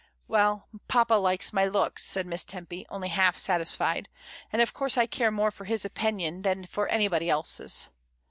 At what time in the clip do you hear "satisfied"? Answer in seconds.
3.37-4.09